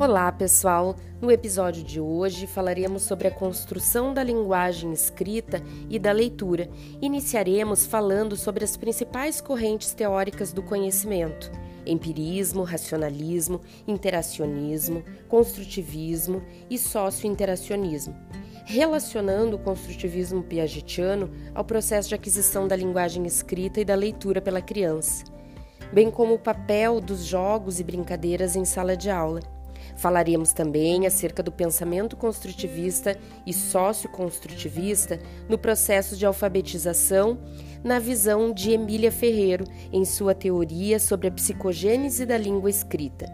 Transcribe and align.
Olá, 0.00 0.32
pessoal! 0.32 0.96
No 1.20 1.30
episódio 1.30 1.84
de 1.84 2.00
hoje 2.00 2.46
falaremos 2.46 3.02
sobre 3.02 3.28
a 3.28 3.30
construção 3.30 4.14
da 4.14 4.22
linguagem 4.22 4.94
escrita 4.94 5.62
e 5.90 5.98
da 5.98 6.10
leitura. 6.10 6.70
Iniciaremos 7.02 7.84
falando 7.84 8.34
sobre 8.34 8.64
as 8.64 8.78
principais 8.78 9.42
correntes 9.42 9.92
teóricas 9.92 10.54
do 10.54 10.62
conhecimento: 10.62 11.52
empirismo, 11.84 12.62
racionalismo, 12.62 13.60
interacionismo, 13.86 15.04
construtivismo 15.28 16.42
e 16.70 16.78
socio-interacionismo. 16.78 18.16
Relacionando 18.64 19.56
o 19.56 19.60
construtivismo 19.62 20.42
piagetiano 20.42 21.30
ao 21.54 21.62
processo 21.62 22.08
de 22.08 22.14
aquisição 22.14 22.66
da 22.66 22.74
linguagem 22.74 23.26
escrita 23.26 23.82
e 23.82 23.84
da 23.84 23.94
leitura 23.94 24.40
pela 24.40 24.62
criança, 24.62 25.24
bem 25.92 26.10
como 26.10 26.32
o 26.32 26.38
papel 26.38 27.02
dos 27.02 27.22
jogos 27.22 27.78
e 27.78 27.84
brincadeiras 27.84 28.56
em 28.56 28.64
sala 28.64 28.96
de 28.96 29.10
aula. 29.10 29.59
Falaremos 29.96 30.52
também 30.52 31.06
acerca 31.06 31.42
do 31.42 31.52
pensamento 31.52 32.16
construtivista 32.16 33.16
e 33.46 33.52
socioconstrutivista 33.52 35.18
no 35.48 35.58
processo 35.58 36.16
de 36.16 36.24
alfabetização, 36.24 37.38
na 37.82 37.98
visão 37.98 38.52
de 38.52 38.72
Emília 38.72 39.10
Ferreiro 39.10 39.64
em 39.92 40.04
sua 40.04 40.34
teoria 40.34 40.98
sobre 40.98 41.28
a 41.28 41.32
psicogênese 41.32 42.26
da 42.26 42.36
língua 42.36 42.70
escrita. 42.70 43.26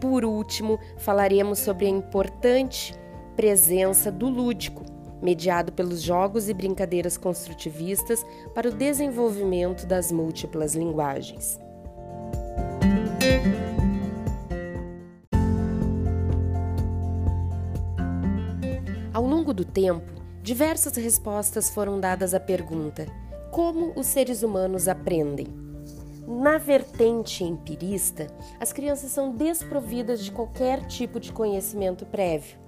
Por 0.00 0.24
último, 0.24 0.78
falaremos 0.96 1.58
sobre 1.58 1.86
a 1.86 1.90
importante 1.90 2.94
presença 3.36 4.10
do 4.10 4.28
lúdico, 4.28 4.84
mediado 5.22 5.72
pelos 5.72 6.02
jogos 6.02 6.48
e 6.48 6.54
brincadeiras 6.54 7.16
construtivistas 7.16 8.24
para 8.54 8.68
o 8.68 8.72
desenvolvimento 8.72 9.86
das 9.86 10.10
múltiplas 10.10 10.74
linguagens. 10.74 11.58
Ao 19.20 19.26
longo 19.26 19.52
do 19.52 19.66
tempo, 19.66 20.10
diversas 20.42 20.96
respostas 20.96 21.68
foram 21.68 22.00
dadas 22.00 22.32
à 22.32 22.40
pergunta: 22.40 23.06
como 23.50 23.92
os 23.94 24.06
seres 24.06 24.42
humanos 24.42 24.88
aprendem? 24.88 25.46
Na 26.26 26.56
vertente 26.56 27.44
empirista, 27.44 28.28
as 28.58 28.72
crianças 28.72 29.10
são 29.10 29.30
desprovidas 29.30 30.24
de 30.24 30.32
qualquer 30.32 30.86
tipo 30.86 31.20
de 31.20 31.34
conhecimento 31.34 32.06
prévio. 32.06 32.58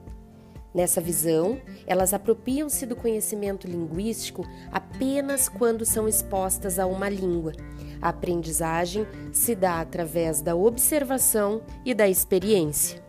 Nessa 0.75 1.01
visão, 1.01 1.59
elas 1.87 2.13
apropriam-se 2.13 2.85
do 2.85 2.97
conhecimento 2.97 3.67
linguístico 3.67 4.45
apenas 4.71 5.49
quando 5.49 5.87
são 5.87 6.07
expostas 6.07 6.79
a 6.79 6.85
uma 6.85 7.09
língua. 7.09 7.53
A 7.99 8.11
aprendizagem 8.11 9.07
se 9.33 9.55
dá 9.55 9.81
através 9.81 10.43
da 10.43 10.55
observação 10.55 11.63
e 11.83 11.95
da 11.95 12.07
experiência. 12.07 13.03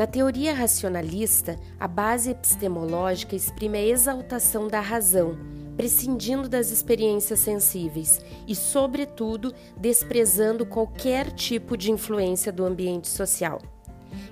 Na 0.00 0.06
teoria 0.06 0.54
racionalista, 0.54 1.58
a 1.78 1.86
base 1.86 2.30
epistemológica 2.30 3.36
exprime 3.36 3.76
a 3.76 3.86
exaltação 3.86 4.66
da 4.66 4.80
razão, 4.80 5.36
prescindindo 5.76 6.48
das 6.48 6.70
experiências 6.70 7.40
sensíveis 7.40 8.18
e, 8.48 8.54
sobretudo, 8.56 9.54
desprezando 9.76 10.64
qualquer 10.64 11.30
tipo 11.30 11.76
de 11.76 11.90
influência 11.92 12.50
do 12.50 12.64
ambiente 12.64 13.08
social. 13.08 13.60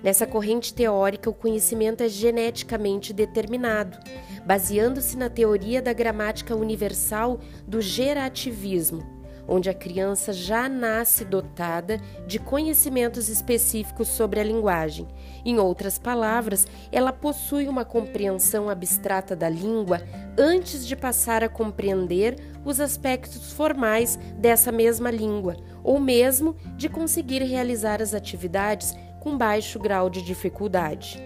Nessa 0.03 0.27
corrente 0.27 0.73
teórica, 0.73 1.29
o 1.29 1.35
conhecimento 1.35 2.03
é 2.03 2.09
geneticamente 2.09 3.13
determinado, 3.13 3.99
baseando-se 4.47 5.19
na 5.19 5.29
teoria 5.29 5.83
da 5.83 5.93
gramática 5.93 6.57
universal 6.57 7.41
do 7.67 7.83
gerativismo 7.83 9.18
onde 9.49 9.71
a 9.71 9.75
criança 9.75 10.33
já 10.33 10.69
nasce 10.69 11.25
dotada 11.25 11.99
de 12.27 12.39
conhecimentos 12.39 13.29
específicos 13.29 14.09
sobre 14.09 14.39
a 14.39 14.45
linguagem. 14.45 15.09
Em 15.45 15.59
outras 15.59 15.99
palavras, 15.99 16.67
ela 16.93 17.13
possui 17.13 17.67
uma 17.67 17.85
compreensão 17.85 18.69
abstrata 18.69 19.35
da 19.35 19.49
língua 19.49 20.03
antes 20.37 20.87
de 20.87 20.95
passar 20.95 21.43
a 21.43 21.49
compreender 21.49 22.37
os 22.65 22.79
aspectos 22.79 23.53
formais 23.53 24.19
dessa 24.37 24.71
mesma 24.71 25.11
língua, 25.11 25.57
ou 25.83 25.99
mesmo 25.99 26.55
de 26.77 26.89
conseguir 26.89 27.43
realizar 27.43 28.03
as 28.03 28.13
atividades 28.13 28.95
com 29.21 29.37
baixo 29.37 29.79
grau 29.79 30.11
de 30.11 30.23
dificuldade. 30.23 31.23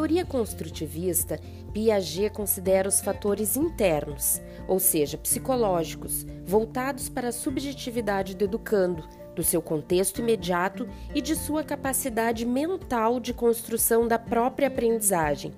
Teoria 0.00 0.24
construtivista, 0.24 1.38
Piaget 1.74 2.30
considera 2.30 2.88
os 2.88 3.02
fatores 3.02 3.54
internos, 3.54 4.40
ou 4.66 4.80
seja, 4.80 5.18
psicológicos, 5.18 6.24
voltados 6.42 7.10
para 7.10 7.28
a 7.28 7.32
subjetividade 7.32 8.34
do 8.34 8.46
educando, 8.46 9.06
do 9.36 9.42
seu 9.42 9.60
contexto 9.60 10.22
imediato 10.22 10.88
e 11.14 11.20
de 11.20 11.36
sua 11.36 11.62
capacidade 11.62 12.46
mental 12.46 13.20
de 13.20 13.34
construção 13.34 14.08
da 14.08 14.18
própria 14.18 14.68
aprendizagem. 14.68 15.52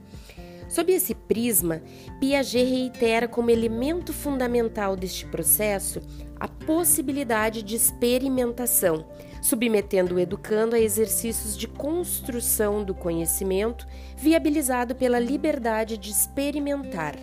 Sob 0.69 0.93
esse 0.93 1.15
prisma, 1.15 1.81
Piaget 2.19 2.69
reitera 2.69 3.29
como 3.29 3.49
elemento 3.49 4.13
fundamental 4.13 4.97
deste 4.97 5.25
processo 5.25 6.01
a 6.41 6.49
possibilidade 6.49 7.63
de 7.63 7.77
experimentação 7.77 9.07
submetendo 9.43 10.15
o 10.15 10.21
educando 10.21 10.77
a 10.77 10.81
exercícios 10.81 11.59
de 11.59 11.67
construção 11.67 12.83
do 12.83 12.95
conhecimento, 12.95 13.87
viabilizado 14.17 14.95
pela 14.95 15.19
liberdade 15.19 15.99
de 15.99 16.11
experimentar. 16.11 17.17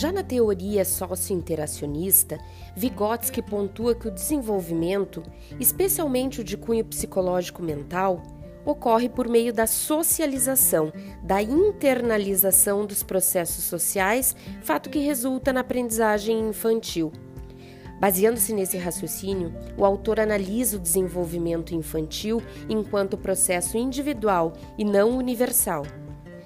Já 0.00 0.10
na 0.10 0.22
teoria 0.22 0.82
socio-interacionista, 0.82 2.38
Vygotsky 2.74 3.42
pontua 3.42 3.94
que 3.94 4.08
o 4.08 4.10
desenvolvimento, 4.10 5.22
especialmente 5.60 6.40
o 6.40 6.44
de 6.44 6.56
cunho 6.56 6.86
psicológico 6.86 7.62
mental, 7.62 8.22
ocorre 8.64 9.08
por 9.08 9.28
meio 9.28 9.52
da 9.52 9.66
socialização, 9.66 10.92
da 11.22 11.42
internalização 11.42 12.84
dos 12.84 13.02
processos 13.02 13.64
sociais, 13.64 14.34
fato 14.62 14.90
que 14.90 14.98
resulta 14.98 15.52
na 15.52 15.60
aprendizagem 15.60 16.48
infantil. 16.48 17.12
Baseando-se 18.00 18.54
nesse 18.54 18.78
raciocínio, 18.78 19.52
o 19.76 19.84
autor 19.84 20.20
analisa 20.20 20.78
o 20.78 20.80
desenvolvimento 20.80 21.74
infantil 21.74 22.42
enquanto 22.66 23.18
processo 23.18 23.76
individual 23.76 24.54
e 24.78 24.84
não 24.84 25.10
universal. 25.10 25.84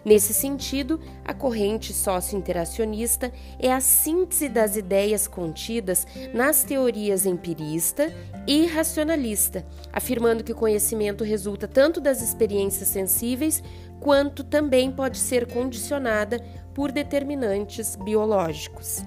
Nesse 0.04 0.34
sentido, 0.34 1.00
a 1.24 1.32
corrente 1.32 1.94
socio-interacionista 1.94 3.32
é 3.58 3.72
a 3.72 3.80
síntese 3.80 4.48
das 4.48 4.76
ideias 4.76 5.26
contidas 5.26 6.06
nas 6.34 6.62
teorias 6.62 7.24
empirista 7.24 8.12
e 8.46 8.66
racionalista, 8.66 9.64
afirmando 9.90 10.44
que 10.44 10.52
o 10.52 10.56
conhecimento 10.56 11.24
resulta 11.24 11.66
tanto 11.66 12.00
das 12.00 12.20
experiências 12.20 12.88
sensíveis 12.88 13.62
quanto 13.98 14.44
também 14.44 14.92
pode 14.92 15.16
ser 15.16 15.46
condicionada 15.46 16.38
por 16.74 16.92
determinantes 16.92 17.96
biológicos. 17.96 19.02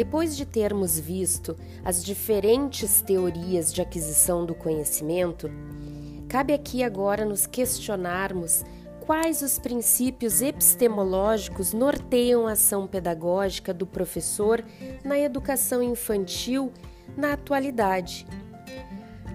Depois 0.00 0.34
de 0.34 0.46
termos 0.46 0.98
visto 0.98 1.54
as 1.84 2.02
diferentes 2.02 3.02
teorias 3.02 3.70
de 3.70 3.82
aquisição 3.82 4.46
do 4.46 4.54
conhecimento, 4.54 5.50
cabe 6.26 6.54
aqui 6.54 6.82
agora 6.82 7.22
nos 7.22 7.46
questionarmos 7.46 8.64
quais 9.00 9.42
os 9.42 9.58
princípios 9.58 10.40
epistemológicos 10.40 11.74
norteiam 11.74 12.46
a 12.46 12.52
ação 12.52 12.86
pedagógica 12.86 13.74
do 13.74 13.86
professor 13.86 14.64
na 15.04 15.18
educação 15.18 15.82
infantil 15.82 16.72
na 17.14 17.34
atualidade. 17.34 18.26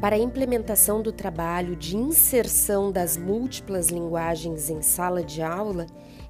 Para 0.02 0.16
a 0.16 0.20
implementação 0.20 1.00
do 1.00 1.12
trabalho 1.12 1.76
de 1.76 1.96
inserção 1.96 2.92
das 2.92 3.18
múltiplas 3.18 3.90
linguagens 3.90 4.72
em 4.72 4.82
sala 4.82 5.24
de 5.24 5.44
aula, 5.44 5.86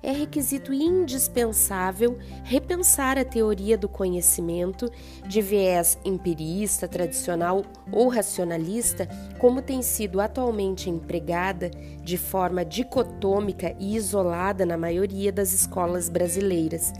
é 0.06 0.12
requisito 0.12 0.72
indispensável 0.72 2.20
repensar 2.44 3.18
a 3.18 3.26
teoria 3.26 3.76
do 3.76 3.90
conhecimento 3.90 4.88
de 5.28 5.42
viés 5.42 5.98
empirista, 6.06 6.88
tradicional 6.88 7.66
ou 7.92 8.08
racionalista, 8.08 9.10
como 9.40 9.64
tem 9.64 9.82
sido 9.82 10.22
atualmente 10.22 10.92
empregada 10.92 11.72
de 12.04 12.20
forma 12.20 12.64
dicotômica 12.64 13.76
e 13.80 13.96
isolada 13.96 14.64
na 14.64 14.78
maioria 14.78 15.32
das 15.32 15.54
escolas 15.54 16.08
brasileiras. 16.08 16.94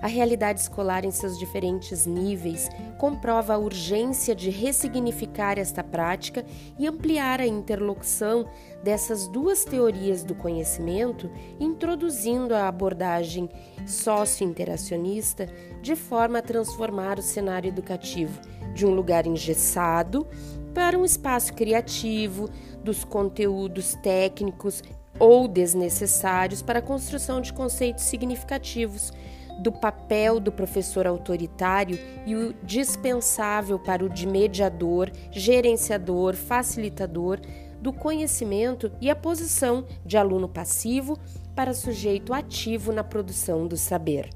A 0.00 0.06
realidade 0.06 0.60
escolar 0.60 1.04
em 1.04 1.10
seus 1.10 1.38
diferentes 1.38 2.06
níveis 2.06 2.68
comprova 2.98 3.54
a 3.54 3.58
urgência 3.58 4.34
de 4.34 4.50
ressignificar 4.50 5.58
esta 5.58 5.82
prática 5.82 6.44
e 6.78 6.86
ampliar 6.86 7.40
a 7.40 7.46
interlocução 7.46 8.48
dessas 8.82 9.26
duas 9.28 9.64
teorias 9.64 10.22
do 10.22 10.34
conhecimento, 10.34 11.30
introduzindo 11.58 12.54
a 12.54 12.68
abordagem 12.68 13.48
sócio-interacionista 13.86 15.46
de 15.82 15.96
forma 15.96 16.38
a 16.38 16.42
transformar 16.42 17.18
o 17.18 17.22
cenário 17.22 17.68
educativo 17.68 18.40
de 18.74 18.86
um 18.86 18.90
lugar 18.90 19.26
engessado 19.26 20.26
para 20.74 20.98
um 20.98 21.04
espaço 21.04 21.54
criativo, 21.54 22.48
dos 22.84 23.02
conteúdos 23.04 23.94
técnicos 23.96 24.82
ou 25.18 25.48
desnecessários 25.48 26.62
para 26.62 26.78
a 26.78 26.82
construção 26.82 27.40
de 27.40 27.52
conceitos 27.52 28.04
significativos 28.04 29.12
do 29.58 29.72
papel 29.72 30.38
do 30.38 30.52
professor 30.52 31.06
autoritário 31.06 31.98
e 32.26 32.34
o 32.34 32.54
dispensável 32.62 33.78
para 33.78 34.04
o 34.04 34.08
de 34.08 34.26
mediador, 34.26 35.10
gerenciador, 35.30 36.34
facilitador 36.34 37.40
do 37.80 37.92
conhecimento 37.92 38.90
e 39.00 39.10
a 39.10 39.16
posição 39.16 39.84
de 40.04 40.16
aluno 40.16 40.48
passivo 40.48 41.18
para 41.54 41.74
sujeito 41.74 42.32
ativo 42.32 42.92
na 42.92 43.04
produção 43.04 43.66
do 43.66 43.76
saber. 43.76 44.28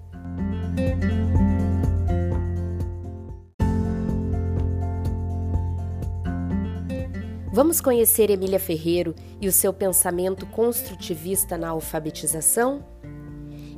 Vamos 7.55 7.83
conhecer 7.83 8.31
Emília 8.31 8.59
Ferreiro 8.59 9.15
e 9.39 9.47
o 9.47 9.53
seu 9.53 9.75
pensamento 9.75 10.47
construtivista 10.47 11.59
na 11.59 11.69
alfabetização? 11.69 12.92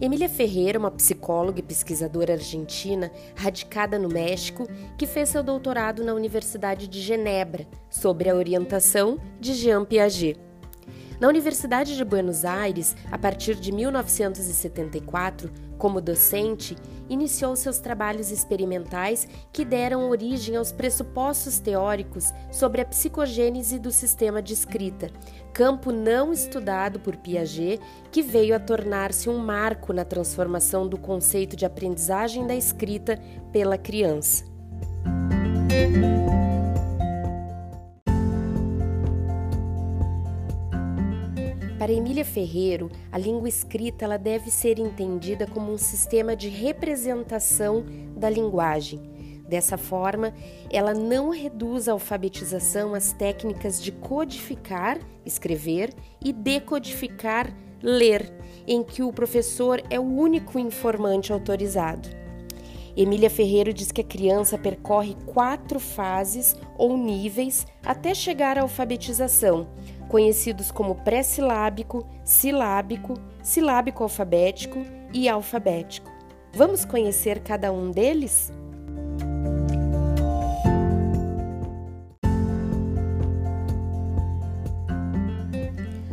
Emília 0.01 0.29
Ferreira, 0.29 0.79
uma 0.79 0.91
psicóloga 0.91 1.61
e 1.61 1.63
pesquisadora 1.63 2.33
argentina 2.33 3.13
radicada 3.37 3.99
no 3.99 4.09
México, 4.09 4.69
que 4.99 5.07
fez 5.07 5.29
seu 5.29 5.43
doutorado 5.43 6.03
na 6.03 6.15
Universidade 6.15 6.89
de 6.89 7.01
Genebra, 7.01 7.67
sob 7.89 8.29
a 8.29 8.35
orientação 8.35 9.19
de 9.41 9.55
Jean 9.55 9.85
Piaget. 9.85 10.39
Na 11.21 11.29
Universidade 11.29 11.97
de 11.97 12.05
Buenos 12.05 12.45
Aires, 12.45 12.97
a 13.11 13.17
partir 13.17 13.55
de 13.55 13.71
1974, 13.71 15.51
como 15.79 16.01
docente, 16.01 16.77
iniciou 17.09 17.55
seus 17.55 17.79
trabalhos 17.79 18.31
experimentais 18.31 19.29
que 19.53 19.65
deram 19.65 20.09
origem 20.09 20.57
aos 20.57 20.73
pressupostos 20.73 21.61
teóricos 21.61 22.33
sobre 22.51 22.81
a 22.81 22.85
psicogênese 22.85 23.79
do 23.79 23.91
sistema 23.91 24.43
de 24.43 24.55
escrita, 24.55 25.11
campo 25.53 25.93
não 25.93 26.33
estudado 26.33 26.99
por 26.99 27.17
Piaget, 27.17 27.81
que 28.11 28.23
veio 28.23 28.57
a 28.57 28.61
tornar-se 28.61 29.29
um 29.29 29.39
marco 29.39 29.93
na 29.93 30.05
transformação 30.05 30.89
do 30.89 30.99
conceito 30.99 31.57
de 31.57 31.67
aprendizagem 31.67 32.47
da 32.47 32.55
escrita 32.55 33.21
pela 33.53 33.79
criança. 33.79 34.45
Para 41.85 41.93
Emília 41.93 42.25
Ferreiro, 42.25 42.91
a 43.13 43.19
língua 43.19 43.47
escrita 43.47 44.07
ela 44.07 44.17
deve 44.17 44.51
ser 44.51 44.79
entendida 44.79 45.47
como 45.47 45.71
um 45.71 45.77
sistema 45.77 46.35
de 46.35 46.49
representação 46.49 47.85
da 48.17 48.31
linguagem. 48.31 49.03
Dessa 49.47 49.77
forma, 49.77 50.33
ela 50.73 50.95
não 50.95 51.29
reduz 51.29 51.87
a 51.87 51.93
alfabetização 51.93 52.95
às 52.95 53.13
técnicas 53.13 53.83
de 53.83 53.93
codificar, 53.93 54.99
escrever 55.27 55.93
e 56.25 56.33
decodificar, 56.33 57.55
ler, 57.83 58.33
em 58.67 58.83
que 58.83 59.03
o 59.03 59.13
professor 59.13 59.83
é 59.91 60.01
o 60.01 60.05
único 60.05 60.59
informante 60.59 61.35
autorizado. 61.35 62.09
Emília 62.97 63.29
Ferreiro 63.29 63.75
diz 63.75 63.91
que 63.91 64.01
a 64.01 64.05
criança 64.05 64.57
percorre 64.57 65.17
quatro 65.27 65.81
fases 65.81 66.57
ou 66.79 66.97
níveis 66.97 67.67
até 67.85 68.15
chegar 68.15 68.57
à 68.57 68.63
alfabetização, 68.63 69.67
conhecidos 70.09 70.71
como 70.71 70.95
pré-silábico, 70.97 72.07
silábico, 72.25 73.15
silábico 73.43 74.03
alfabético 74.03 74.79
e 75.13 75.29
alfabético. 75.29 76.11
Vamos 76.55 76.85
conhecer 76.85 77.41
cada 77.41 77.73
um 77.73 77.91
deles? 77.91 78.53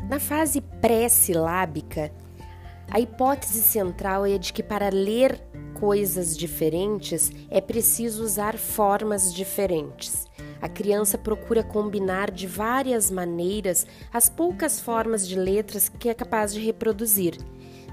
Na 0.10 0.20
fase 0.20 0.62
pré-silábica, 0.62 2.12
a 2.90 3.00
hipótese 3.00 3.62
central 3.62 4.26
é 4.26 4.38
de 4.38 4.52
que 4.52 4.62
para 4.62 4.90
ler 4.90 5.40
coisas 5.80 6.38
diferentes 6.38 7.32
é 7.50 7.62
preciso 7.62 8.24
usar 8.24 8.58
formas 8.58 9.34
diferentes. 9.34 10.28
A 10.62 10.70
criança 10.70 11.18
procura 11.18 11.64
combinar 11.64 12.30
de 12.30 12.46
várias 12.46 13.10
maneiras 13.10 13.88
as 14.14 14.30
poucas 14.30 14.80
formas 14.80 15.28
de 15.28 15.36
letras 15.36 15.90
que 15.90 16.08
é 16.08 16.14
capaz 16.14 16.54
de 16.54 16.60
reproduzir. 16.60 17.38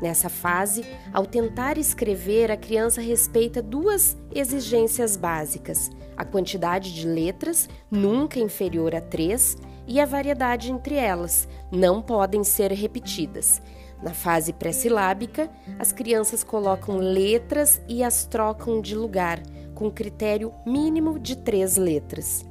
Nessa 0.00 0.28
fase, 0.28 0.84
ao 1.12 1.26
tentar 1.26 1.76
escrever, 1.76 2.52
a 2.52 2.56
criança 2.56 3.00
respeita 3.00 3.60
duas 3.60 4.16
exigências 4.32 5.16
básicas: 5.16 5.90
a 6.16 6.24
quantidade 6.24 6.94
de 6.94 7.06
letras, 7.06 7.68
nunca 7.90 8.38
inferior 8.38 8.94
a 8.94 9.00
três, 9.00 9.56
e 9.86 9.98
a 9.98 10.04
variedade 10.04 10.70
entre 10.70 10.94
elas, 10.94 11.48
não 11.72 12.02
podem 12.02 12.44
ser 12.44 12.70
repetidas. 12.70 13.60
Na 14.02 14.14
fase 14.14 14.52
pré-silábica, 14.52 15.50
as 15.78 15.90
crianças 15.90 16.44
colocam 16.44 16.98
letras 16.98 17.80
e 17.88 18.04
as 18.04 18.24
trocam 18.24 18.80
de 18.80 18.94
lugar, 18.94 19.42
com 19.74 19.90
critério 19.90 20.52
mínimo 20.64 21.18
de 21.18 21.36
três 21.36 21.76
letras. 21.76 22.47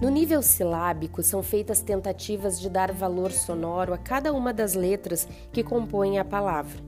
No 0.00 0.10
nível 0.10 0.42
silábico, 0.42 1.22
são 1.22 1.42
feitas 1.42 1.80
tentativas 1.80 2.60
de 2.60 2.68
dar 2.68 2.92
valor 2.92 3.32
sonoro 3.32 3.94
a 3.94 3.98
cada 3.98 4.32
uma 4.32 4.52
das 4.52 4.74
letras 4.74 5.26
que 5.50 5.62
compõem 5.62 6.18
a 6.18 6.24
palavra. 6.24 6.78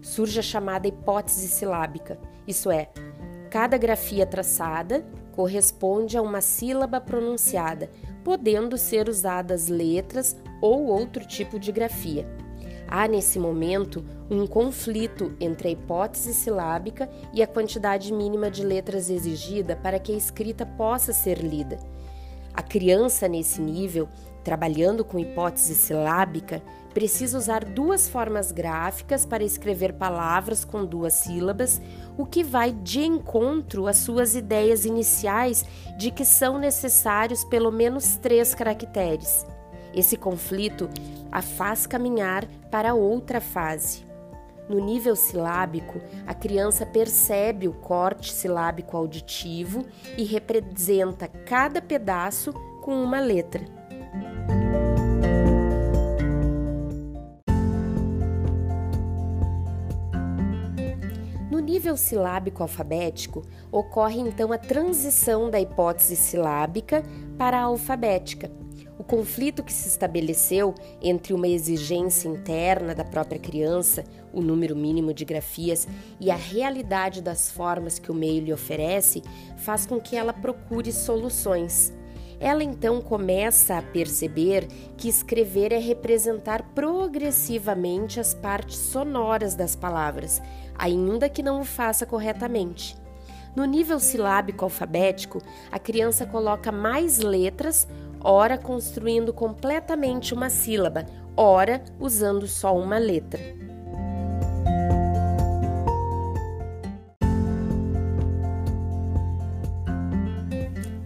Surge 0.00 0.38
a 0.38 0.42
chamada 0.42 0.86
hipótese 0.86 1.48
silábica, 1.48 2.18
isso 2.46 2.70
é, 2.70 2.88
cada 3.50 3.76
grafia 3.76 4.24
traçada 4.24 5.04
corresponde 5.32 6.16
a 6.16 6.22
uma 6.22 6.40
sílaba 6.40 7.00
pronunciada, 7.00 7.90
podendo 8.22 8.78
ser 8.78 9.08
usadas 9.08 9.68
letras 9.68 10.36
ou 10.60 10.86
outro 10.86 11.26
tipo 11.26 11.58
de 11.58 11.72
grafia. 11.72 12.26
Há 12.94 13.08
nesse 13.08 13.38
momento 13.38 14.04
um 14.30 14.46
conflito 14.46 15.34
entre 15.40 15.68
a 15.68 15.70
hipótese 15.70 16.34
silábica 16.34 17.08
e 17.32 17.42
a 17.42 17.46
quantidade 17.46 18.12
mínima 18.12 18.50
de 18.50 18.62
letras 18.62 19.08
exigida 19.08 19.74
para 19.74 19.98
que 19.98 20.12
a 20.12 20.14
escrita 20.14 20.66
possa 20.66 21.10
ser 21.10 21.38
lida. 21.38 21.78
A 22.52 22.62
criança, 22.62 23.26
nesse 23.26 23.62
nível, 23.62 24.10
trabalhando 24.44 25.06
com 25.06 25.18
hipótese 25.18 25.74
silábica, 25.74 26.62
precisa 26.92 27.38
usar 27.38 27.64
duas 27.64 28.10
formas 28.10 28.52
gráficas 28.52 29.24
para 29.24 29.42
escrever 29.42 29.94
palavras 29.94 30.62
com 30.62 30.84
duas 30.84 31.14
sílabas, 31.14 31.80
o 32.18 32.26
que 32.26 32.44
vai 32.44 32.72
de 32.72 33.00
encontro 33.00 33.86
às 33.86 33.96
suas 33.96 34.34
ideias 34.34 34.84
iniciais 34.84 35.64
de 35.96 36.10
que 36.10 36.26
são 36.26 36.58
necessários 36.58 37.42
pelo 37.42 37.72
menos 37.72 38.16
três 38.16 38.54
caracteres. 38.54 39.46
Esse 39.94 40.16
conflito 40.16 40.88
a 41.30 41.42
faz 41.42 41.86
caminhar 41.86 42.46
para 42.70 42.94
outra 42.94 43.40
fase. 43.40 44.04
No 44.68 44.78
nível 44.78 45.16
silábico, 45.16 46.00
a 46.26 46.32
criança 46.32 46.86
percebe 46.86 47.68
o 47.68 47.72
corte 47.72 48.32
silábico 48.32 48.96
auditivo 48.96 49.84
e 50.16 50.24
representa 50.24 51.28
cada 51.28 51.82
pedaço 51.82 52.52
com 52.80 52.94
uma 53.02 53.20
letra. 53.20 53.64
No 61.50 61.58
nível 61.58 61.96
silábico 61.96 62.62
alfabético, 62.62 63.42
ocorre 63.70 64.20
então 64.20 64.52
a 64.52 64.58
transição 64.58 65.50
da 65.50 65.60
hipótese 65.60 66.16
silábica 66.16 67.02
para 67.36 67.58
a 67.58 67.64
alfabética, 67.64 68.50
o 69.02 69.04
conflito 69.04 69.64
que 69.64 69.72
se 69.72 69.88
estabeleceu 69.88 70.76
entre 71.02 71.34
uma 71.34 71.48
exigência 71.48 72.28
interna 72.28 72.94
da 72.94 73.04
própria 73.04 73.36
criança, 73.36 74.04
o 74.32 74.40
número 74.40 74.76
mínimo 74.76 75.12
de 75.12 75.24
grafias, 75.24 75.88
e 76.20 76.30
a 76.30 76.36
realidade 76.36 77.20
das 77.20 77.50
formas 77.50 77.98
que 77.98 78.12
o 78.12 78.14
meio 78.14 78.44
lhe 78.44 78.52
oferece, 78.52 79.20
faz 79.56 79.86
com 79.86 80.00
que 80.00 80.14
ela 80.14 80.32
procure 80.32 80.92
soluções. 80.92 81.92
Ela 82.38 82.62
então 82.62 83.00
começa 83.00 83.76
a 83.76 83.82
perceber 83.82 84.68
que 84.96 85.08
escrever 85.08 85.72
é 85.72 85.78
representar 85.78 86.62
progressivamente 86.72 88.20
as 88.20 88.32
partes 88.32 88.76
sonoras 88.76 89.56
das 89.56 89.74
palavras, 89.74 90.40
ainda 90.78 91.28
que 91.28 91.42
não 91.42 91.60
o 91.60 91.64
faça 91.64 92.06
corretamente. 92.06 92.96
No 93.56 93.64
nível 93.64 93.98
silábico 94.00 94.64
alfabético, 94.64 95.42
a 95.70 95.78
criança 95.78 96.24
coloca 96.24 96.72
mais 96.72 97.18
letras, 97.18 97.86
ora 98.24 98.58
construindo 98.58 99.32
completamente 99.32 100.34
uma 100.34 100.50
sílaba, 100.50 101.06
ora 101.36 101.82
usando 101.98 102.46
só 102.46 102.76
uma 102.76 102.98
letra. 102.98 103.40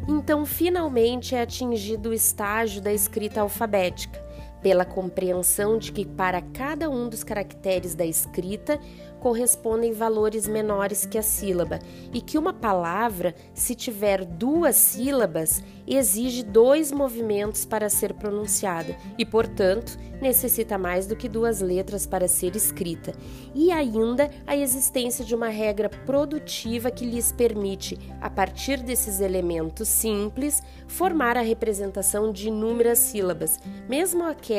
Então, 0.09 0.45
finalmente 0.45 1.37
é 1.37 1.43
atingido 1.43 2.09
o 2.09 2.13
estágio 2.13 2.83
da 2.83 2.93
escrita 2.93 3.41
alfabética, 3.41 4.26
pela 4.67 4.85
compreensão 4.85 5.79
de 5.79 5.93
que 5.93 6.05
para 6.05 6.43
cada 6.43 6.91
um 6.91 7.09
dos 7.09 7.23
caracteres 7.23 7.95
da 7.95 8.05
escrita 8.05 8.81
correspondem 9.21 9.93
valores 9.93 10.49
menores 10.49 11.07
que 11.07 11.17
a 11.17 11.23
sílaba 11.23 11.79
e 12.13 12.21
que 12.21 12.37
uma 12.37 12.53
palavra, 12.53 13.33
se 13.55 13.77
tiver 13.77 14.25
duas 14.25 14.75
sílabas, 14.75 15.63
exige 15.87 16.43
dois 16.43 16.91
movimentos 16.91 17.65
para 17.65 17.89
ser 17.89 18.13
pronunciada 18.15 18.97
e, 19.17 19.25
portanto, 19.25 19.97
necessita 20.21 20.77
mais 20.79 21.07
do 21.07 21.15
que 21.15 21.29
duas 21.29 21.61
letras 21.61 22.07
para 22.07 22.27
ser 22.27 22.57
escrita, 22.57 23.13
e 23.55 23.71
ainda 23.71 24.31
a 24.47 24.57
existência 24.57 25.25
de 25.25 25.35
uma 25.35 25.49
regra 25.49 25.89
produtiva 25.89 26.91
que 26.91 27.05
lhes 27.05 27.31
permite, 27.31 27.99
a 28.21 28.31
partir 28.31 28.79
desses 28.83 29.21
elementos 29.21 29.89
simples, 29.89 30.63
formar 30.89 31.37
a 31.37 31.43
representação 31.43 32.33
de 32.33 32.49
inúmeras 32.49 32.99
sílabas, 32.99 33.59
mesmo 33.89 34.25
aquelas 34.25 34.56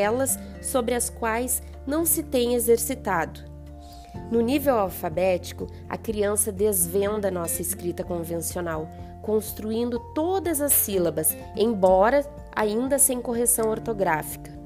sobre 0.62 0.94
as 0.94 1.10
quais 1.10 1.62
não 1.86 2.06
se 2.06 2.24
tem 2.24 2.54
exercitado. 2.54 3.39
No 4.32 4.42
nível 4.42 4.77
alfabético, 4.77 5.68
a 5.88 5.98
criança 5.98 6.51
desvenda 6.51 7.32
nossa 7.32 7.62
escrita 7.62 8.04
convencional, 8.04 8.89
construindo 9.22 10.00
todas 10.13 10.60
as 10.60 10.74
sílabas, 10.74 11.36
embora 11.56 12.25
ainda 12.54 13.00
sem 13.00 13.22
correção 13.22 13.70
ortográfica. 13.70 14.58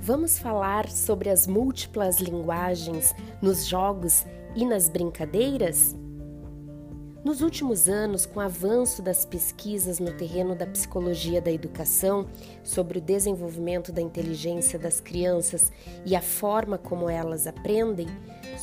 Vamos 0.00 0.38
falar 0.38 0.88
sobre 0.88 1.30
as 1.30 1.46
múltiplas 1.46 2.18
linguagens 2.18 3.14
nos 3.40 3.66
jogos 3.66 4.24
e 4.56 4.64
nas 4.64 4.88
brincadeiras? 4.88 5.94
Nos 7.22 7.42
últimos 7.42 7.86
anos, 7.86 8.24
com 8.24 8.40
o 8.40 8.42
avanço 8.42 9.02
das 9.02 9.26
pesquisas 9.26 9.98
no 9.98 10.10
terreno 10.10 10.54
da 10.54 10.66
psicologia 10.66 11.38
da 11.38 11.52
educação 11.52 12.26
sobre 12.64 12.98
o 12.98 13.00
desenvolvimento 13.00 13.92
da 13.92 14.00
inteligência 14.00 14.78
das 14.78 15.02
crianças 15.02 15.70
e 16.06 16.16
a 16.16 16.22
forma 16.22 16.78
como 16.78 17.10
elas 17.10 17.46
aprendem, 17.46 18.06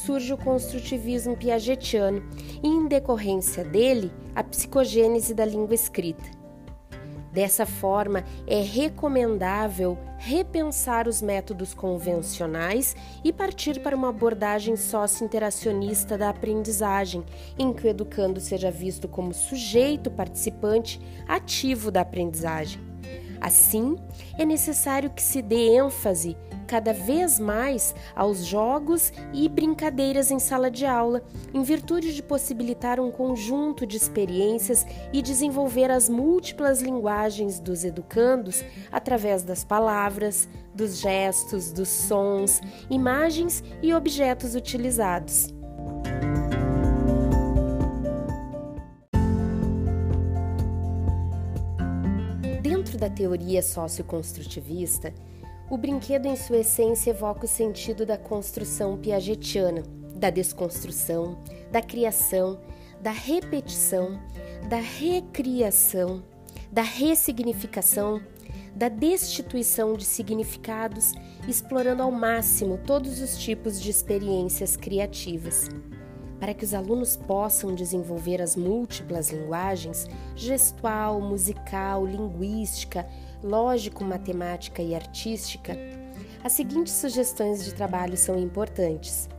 surge 0.03 0.33
o 0.33 0.37
construtivismo 0.37 1.37
piagetiano 1.37 2.23
e, 2.63 2.67
em 2.67 2.87
decorrência 2.87 3.63
dele, 3.63 4.11
a 4.33 4.43
psicogênese 4.43 5.35
da 5.35 5.45
língua 5.45 5.75
escrita. 5.75 6.36
Dessa 7.31 7.65
forma, 7.65 8.23
é 8.47 8.61
recomendável 8.61 9.97
repensar 10.17 11.07
os 11.07 11.21
métodos 11.21 11.73
convencionais 11.73 12.95
e 13.23 13.31
partir 13.31 13.79
para 13.81 13.95
uma 13.95 14.09
abordagem 14.09 14.75
socio-interacionista 14.75 16.17
da 16.17 16.29
aprendizagem, 16.29 17.23
em 17.57 17.73
que 17.73 17.85
o 17.85 17.89
educando 17.89 18.39
seja 18.39 18.71
visto 18.71 19.07
como 19.07 19.33
sujeito 19.33 20.09
participante 20.09 20.99
ativo 21.27 21.91
da 21.91 22.01
aprendizagem. 22.01 22.81
Assim, 23.39 23.97
é 24.37 24.45
necessário 24.45 25.09
que 25.09 25.21
se 25.21 25.41
dê 25.41 25.77
ênfase 25.77 26.35
cada 26.67 26.91
vez 26.91 27.39
mais 27.39 27.95
aos 28.13 28.45
jogos 28.45 29.13
e 29.33 29.47
brincadeiras 29.47 30.29
em 30.29 30.37
sala 30.37 30.69
de 30.69 30.85
aula, 30.85 31.23
em 31.53 31.63
virtude 31.63 32.13
de 32.13 32.21
possibilitar 32.21 32.99
um 32.99 33.09
conjunto 33.09 33.87
de 33.87 33.95
experiências 33.95 34.85
e 35.13 35.21
desenvolver 35.21 35.89
as 35.89 36.09
múltiplas 36.09 36.81
linguagens 36.81 37.59
dos 37.59 37.85
educandos 37.85 38.63
através 38.91 39.43
das 39.43 39.63
palavras, 39.63 40.49
dos 40.75 40.99
gestos, 40.99 41.71
dos 41.71 41.87
sons, 41.87 42.61
imagens 42.89 43.63
e 43.81 43.93
objetos 43.93 44.53
utilizados. 44.53 45.55
Dentro 52.61 52.97
da 52.97 53.09
teoria 53.09 53.61
socioconstrutivista, 53.61 55.13
o 55.69 55.77
brinquedo, 55.77 56.27
em 56.27 56.35
sua 56.35 56.57
essência, 56.57 57.11
evoca 57.11 57.45
o 57.45 57.47
sentido 57.47 58.05
da 58.05 58.17
construção 58.17 58.97
piagetiana, 58.97 59.83
da 60.15 60.29
desconstrução, 60.29 61.37
da 61.71 61.81
criação, 61.81 62.59
da 63.01 63.11
repetição, 63.11 64.19
da 64.69 64.77
recriação, 64.77 66.23
da 66.71 66.81
ressignificação, 66.81 68.21
da 68.73 68.89
destituição 68.89 69.95
de 69.95 70.05
significados, 70.05 71.11
explorando 71.47 72.01
ao 72.01 72.11
máximo 72.11 72.77
todos 72.85 73.19
os 73.19 73.37
tipos 73.37 73.81
de 73.81 73.89
experiências 73.89 74.77
criativas. 74.77 75.69
Para 76.39 76.53
que 76.53 76.63
os 76.63 76.73
alunos 76.73 77.17
possam 77.17 77.73
desenvolver 77.73 78.41
as 78.41 78.55
múltiplas 78.55 79.31
linguagens 79.31 80.07
gestual, 80.35 81.19
musical, 81.19 82.05
linguística, 82.05 83.07
lógico-matemática 83.43 84.81
e 84.81 84.95
artística, 84.95 85.77
as 86.43 86.53
seguintes 86.53 86.93
sugestões 86.93 87.63
de 87.63 87.73
trabalho 87.73 88.17
são 88.17 88.37
importantes: 88.37 89.29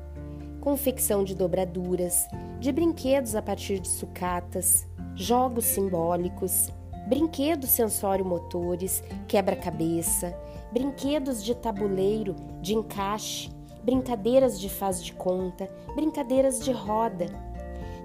confecção 0.60 1.24
de 1.24 1.34
dobraduras, 1.34 2.26
de 2.60 2.72
brinquedos 2.72 3.34
a 3.34 3.42
partir 3.42 3.78
de 3.78 3.88
sucatas, 3.88 4.86
jogos 5.14 5.64
simbólicos, 5.64 6.70
brinquedos 7.08 7.70
sensório-motores, 7.70 9.02
quebra-cabeça, 9.26 10.36
brinquedos 10.72 11.42
de 11.42 11.54
tabuleiro, 11.54 12.36
de 12.60 12.74
encaixe, 12.74 13.50
brincadeiras 13.82 14.60
de 14.60 14.68
faz 14.68 15.02
de 15.02 15.12
conta, 15.14 15.68
brincadeiras 15.94 16.60
de 16.60 16.72
roda 16.72 17.47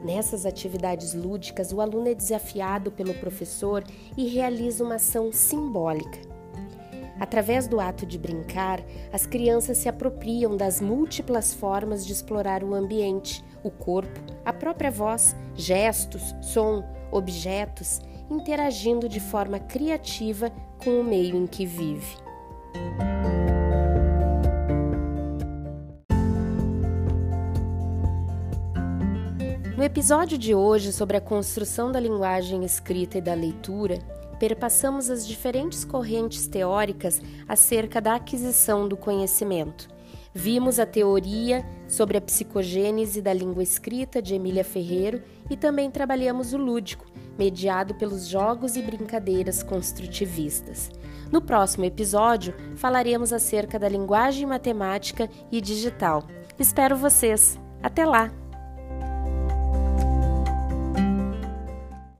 Nessas 0.03 0.45
atividades 0.45 1.13
lúdicas, 1.13 1.71
o 1.71 1.79
aluno 1.79 2.09
é 2.09 2.13
desafiado 2.13 2.91
pelo 2.91 3.13
professor 3.13 3.83
e 4.17 4.27
realiza 4.27 4.83
uma 4.83 4.95
ação 4.95 5.31
simbólica. 5.31 6.19
Através 7.19 7.67
do 7.67 7.79
ato 7.79 8.05
de 8.05 8.17
brincar, 8.17 8.83
as 9.13 9.25
crianças 9.25 9.77
se 9.77 9.87
apropriam 9.87 10.57
das 10.57 10.81
múltiplas 10.81 11.53
formas 11.53 12.05
de 12.05 12.11
explorar 12.11 12.63
o 12.65 12.73
ambiente, 12.73 13.43
o 13.63 13.71
corpo, 13.71 14.19
a 14.43 14.51
própria 14.51 14.91
voz, 14.91 15.33
gestos, 15.55 16.35
som, 16.41 16.83
objetos, 17.09 18.01
interagindo 18.29 19.07
de 19.07 19.21
forma 19.21 19.57
criativa 19.57 20.51
com 20.83 20.99
o 20.99 21.03
meio 21.03 21.37
em 21.37 21.47
que 21.47 21.65
vive. 21.65 22.17
No 29.83 29.87
episódio 29.87 30.37
de 30.37 30.55
hoje 30.55 30.93
sobre 30.93 31.17
a 31.17 31.21
construção 31.21 31.91
da 31.91 31.99
linguagem 31.99 32.63
escrita 32.63 33.17
e 33.17 33.21
da 33.21 33.33
leitura, 33.33 33.99
perpassamos 34.39 35.09
as 35.09 35.27
diferentes 35.27 35.83
correntes 35.83 36.47
teóricas 36.47 37.21
acerca 37.49 37.99
da 37.99 38.15
aquisição 38.15 38.87
do 38.87 38.95
conhecimento. 38.95 39.89
Vimos 40.33 40.79
a 40.79 40.85
teoria 40.85 41.65
sobre 41.85 42.17
a 42.17 42.21
psicogênese 42.21 43.21
da 43.21 43.33
língua 43.33 43.61
escrita 43.61 44.21
de 44.21 44.33
Emília 44.35 44.63
Ferreiro 44.63 45.21
e 45.49 45.57
também 45.57 45.91
trabalhamos 45.91 46.53
o 46.53 46.57
lúdico, 46.57 47.05
mediado 47.37 47.93
pelos 47.95 48.25
jogos 48.25 48.77
e 48.77 48.81
brincadeiras 48.81 49.63
construtivistas. 49.63 50.89
No 51.29 51.41
próximo 51.41 51.83
episódio, 51.83 52.55
falaremos 52.77 53.33
acerca 53.33 53.77
da 53.77 53.89
linguagem 53.89 54.45
matemática 54.45 55.29
e 55.51 55.59
digital. 55.59 56.25
Espero 56.57 56.95
vocês! 56.95 57.59
Até 57.81 58.05
lá! 58.05 58.42